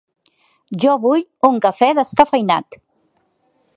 [0.83, 2.79] Jo vull un cafè descafeïnat.